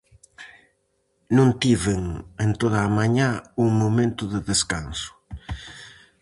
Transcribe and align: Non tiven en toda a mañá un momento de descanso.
Non 1.35 1.49
tiven 1.61 2.01
en 2.43 2.51
toda 2.61 2.79
a 2.83 2.93
mañá 2.99 3.29
un 3.65 3.69
momento 3.83 4.23
de 4.33 4.39
descanso. 4.49 5.11